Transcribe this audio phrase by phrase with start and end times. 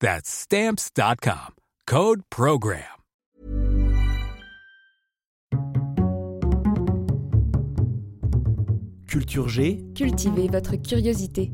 [0.00, 1.54] That's stamps.com.
[1.86, 2.82] Code program.
[9.08, 9.84] Culture G.
[9.94, 11.52] Cultivez votre curiosité.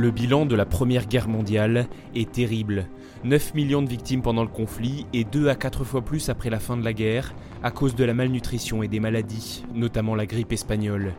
[0.00, 2.86] Le bilan de la Première Guerre mondiale est terrible.
[3.24, 6.58] 9 millions de victimes pendant le conflit et 2 à 4 fois plus après la
[6.58, 10.52] fin de la guerre, à cause de la malnutrition et des maladies, notamment la grippe
[10.52, 11.12] espagnole.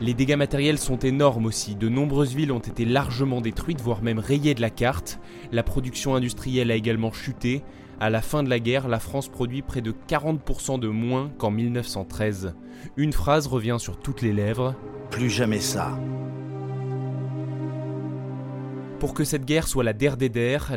[0.00, 4.18] Les dégâts matériels sont énormes aussi, de nombreuses villes ont été largement détruites, voire même
[4.18, 5.20] rayées de la carte,
[5.52, 7.62] la production industrielle a également chuté,
[8.00, 11.52] à la fin de la guerre, la France produit près de 40% de moins qu'en
[11.52, 12.56] 1913.
[12.96, 14.74] Une phrase revient sur toutes les lèvres.
[15.12, 15.96] Plus jamais ça.
[19.04, 20.16] Pour que cette guerre soit la der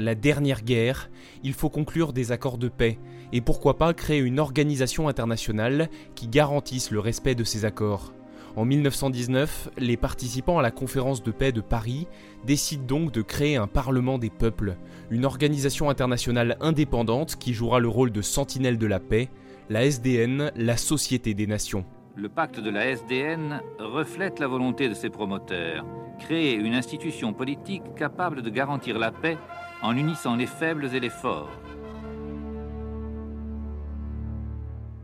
[0.01, 1.09] la dernière guerre,
[1.43, 2.99] il faut conclure des accords de paix,
[3.31, 8.11] et pourquoi pas créer une organisation internationale qui garantisse le respect de ces accords.
[8.57, 12.05] En 1919, les participants à la conférence de paix de Paris
[12.45, 14.75] décident donc de créer un Parlement des peuples,
[15.09, 19.29] une organisation internationale indépendante qui jouera le rôle de sentinelle de la paix,
[19.69, 21.85] la SDN, la Société des Nations.
[22.17, 25.85] Le pacte de la SDN reflète la volonté de ses promoteurs,
[26.17, 29.37] créer une institution politique capable de garantir la paix
[29.81, 31.49] en unissant les faibles et les forts.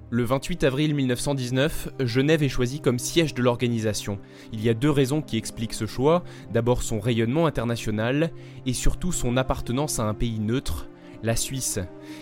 [0.09, 4.19] Le 28 avril 1919, Genève est choisie comme siège de l'organisation.
[4.51, 6.23] Il y a deux raisons qui expliquent ce choix.
[6.51, 8.29] D'abord son rayonnement international
[8.67, 10.87] et surtout son appartenance à un pays neutre,
[11.23, 11.79] la Suisse.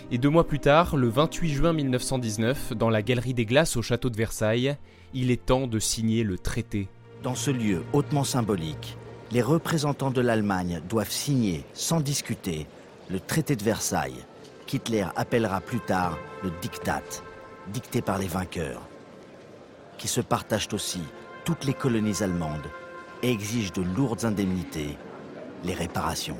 [0.09, 3.81] Et deux mois plus tard, le 28 juin 1919, dans la Galerie des Glaces au
[3.81, 4.77] château de Versailles,
[5.13, 6.87] il est temps de signer le traité.
[7.23, 8.97] Dans ce lieu hautement symbolique,
[9.31, 12.65] les représentants de l'Allemagne doivent signer, sans discuter,
[13.11, 14.25] le traité de Versailles,
[14.65, 17.03] qu'Hitler appellera plus tard le diktat,
[17.67, 18.81] dicté par les vainqueurs,
[19.99, 21.01] qui se partagent aussi
[21.45, 22.67] toutes les colonies allemandes
[23.21, 24.97] et exigent de lourdes indemnités,
[25.63, 26.39] les réparations.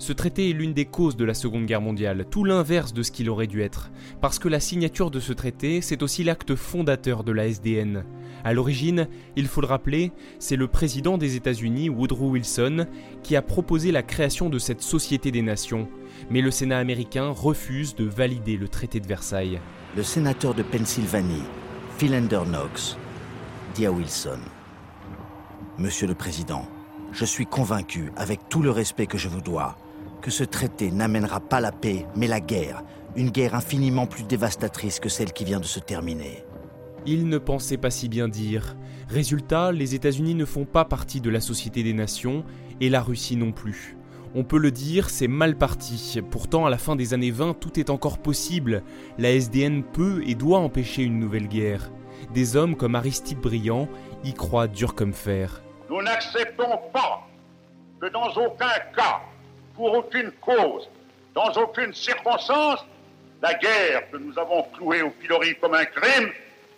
[0.00, 3.10] Ce traité est l'une des causes de la Seconde Guerre mondiale, tout l'inverse de ce
[3.10, 3.90] qu'il aurait dû être,
[4.22, 8.06] parce que la signature de ce traité, c'est aussi l'acte fondateur de la SDN.
[8.42, 12.86] À l'origine, il faut le rappeler, c'est le président des États-Unis, Woodrow Wilson,
[13.22, 15.86] qui a proposé la création de cette Société des Nations,
[16.30, 19.60] mais le Sénat américain refuse de valider le traité de Versailles.
[19.98, 21.44] Le sénateur de Pennsylvanie,
[21.98, 22.96] Philander Knox,
[23.74, 24.40] dit à Wilson
[25.76, 26.66] Monsieur le Président,
[27.12, 29.76] je suis convaincu, avec tout le respect que je vous dois,
[30.20, 32.82] que ce traité n'amènera pas la paix, mais la guerre,
[33.16, 36.44] une guerre infiniment plus dévastatrice que celle qui vient de se terminer.
[37.06, 38.76] Il ne pensait pas si bien dire.
[39.08, 42.44] Résultat, les États-Unis ne font pas partie de la Société des Nations,
[42.80, 43.96] et la Russie non plus.
[44.34, 46.20] On peut le dire, c'est mal parti.
[46.30, 48.82] Pourtant, à la fin des années 20, tout est encore possible.
[49.18, 51.90] La SDN peut et doit empêcher une nouvelle guerre.
[52.32, 53.88] Des hommes comme Aristide Briand
[54.22, 55.62] y croient dur comme fer.
[55.88, 57.26] Nous n'acceptons pas
[58.00, 59.20] que dans aucun cas
[59.80, 60.90] pour aucune cause,
[61.34, 62.80] dans aucune circonstance,
[63.40, 66.28] la guerre que nous avons clouée au pilori comme un crime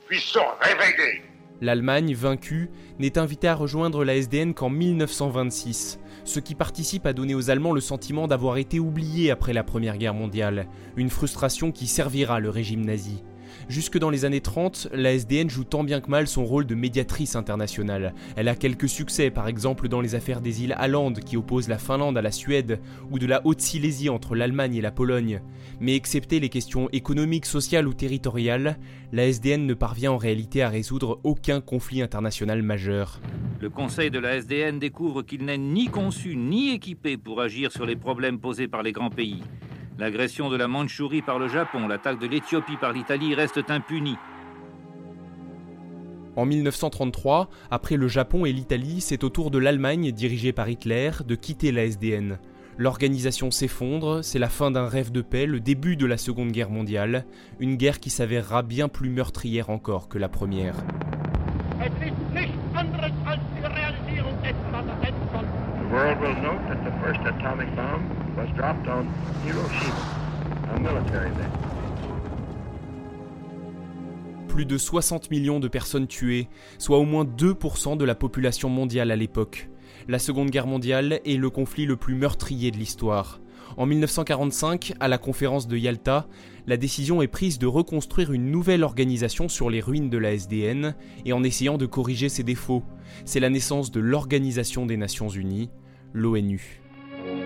[0.06, 1.20] puisse se réveiller.
[1.60, 2.70] L'Allemagne, vaincue,
[3.00, 7.72] n'est invitée à rejoindre la SDN qu'en 1926, ce qui participe à donner aux Allemands
[7.72, 12.50] le sentiment d'avoir été oubliés après la Première Guerre mondiale, une frustration qui servira le
[12.50, 13.24] régime nazi.
[13.69, 16.75] Jusque dans les années 30, la SDN joue tant bien que mal son rôle de
[16.75, 18.15] médiatrice internationale.
[18.37, 21.78] Elle a quelques succès, par exemple dans les affaires des îles Åland qui opposent la
[21.78, 25.41] Finlande à la Suède, ou de la Haute-Silésie entre l'Allemagne et la Pologne.
[25.81, 28.78] Mais excepté les questions économiques, sociales ou territoriales,
[29.13, 33.21] la SDN ne parvient en réalité à résoudre aucun conflit international majeur.
[33.60, 37.87] Le Conseil de la SDN découvre qu'il n'est ni conçu ni équipé pour agir sur
[37.87, 39.43] les problèmes posés par les grands pays.
[39.98, 44.16] L'agression de la Mandchourie par le Japon, l'attaque de l'Éthiopie par l'Italie restent impunies.
[46.34, 51.10] En 1933, après le Japon et l'Italie, c'est au tour de l'Allemagne, dirigée par Hitler,
[51.27, 52.39] de quitter la SDN.
[52.78, 56.71] L'organisation s'effondre, c'est la fin d'un rêve de paix, le début de la Seconde Guerre
[56.71, 57.27] mondiale,
[57.60, 60.77] une guerre qui s'avérera bien plus meurtrière encore que la première.
[74.48, 76.48] Plus de 60 millions de personnes tuées,
[76.78, 79.68] soit au moins 2% de la population mondiale à l'époque
[80.08, 83.40] la Seconde Guerre mondiale est le conflit le plus meurtrier de l'histoire.
[83.76, 86.26] En 1945, à la conférence de Yalta,
[86.66, 90.94] la décision est prise de reconstruire une nouvelle organisation sur les ruines de la SDN
[91.24, 92.82] et en essayant de corriger ses défauts.
[93.24, 95.70] C'est la naissance de l'Organisation des Nations Unies,
[96.12, 96.81] l'ONU.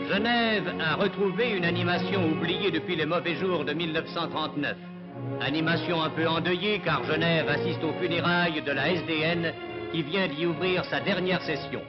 [0.09, 4.77] Genève a retrouvé une animation oubliée depuis les mauvais jours de 1939.
[5.41, 9.53] Animation un peu endeuillée car Genève assiste aux funérailles de la SDN
[9.93, 11.81] qui vient d'y ouvrir sa dernière session.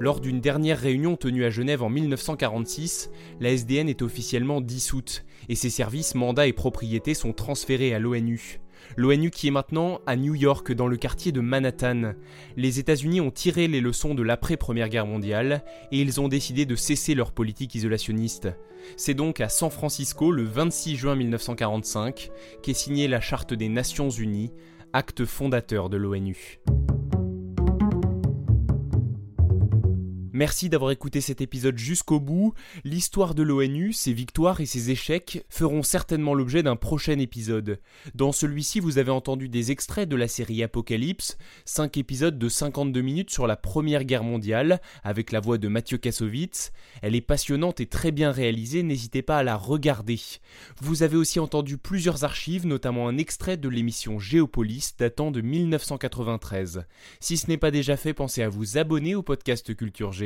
[0.00, 3.10] Lors d'une dernière réunion tenue à Genève en 1946,
[3.40, 8.60] la SDN est officiellement dissoute et ses services, mandats et propriétés sont transférés à l'ONU.
[8.96, 12.14] L'ONU qui est maintenant à New York dans le quartier de Manhattan.
[12.56, 16.76] Les États-Unis ont tiré les leçons de l'après-première guerre mondiale et ils ont décidé de
[16.76, 18.48] cesser leur politique isolationniste.
[18.96, 22.30] C'est donc à San Francisco le 26 juin 1945
[22.62, 24.52] qu'est signée la Charte des Nations Unies,
[24.92, 26.60] acte fondateur de l'ONU.
[30.36, 32.52] Merci d'avoir écouté cet épisode jusqu'au bout.
[32.84, 37.80] L'histoire de l'ONU, ses victoires et ses échecs feront certainement l'objet d'un prochain épisode.
[38.14, 43.00] Dans celui-ci, vous avez entendu des extraits de la série Apocalypse, 5 épisodes de 52
[43.00, 46.70] minutes sur la Première Guerre mondiale, avec la voix de Mathieu Kassovitz.
[47.00, 50.20] Elle est passionnante et très bien réalisée, n'hésitez pas à la regarder.
[50.82, 56.84] Vous avez aussi entendu plusieurs archives, notamment un extrait de l'émission Géopolis datant de 1993.
[57.20, 60.25] Si ce n'est pas déjà fait, pensez à vous abonner au podcast Culture G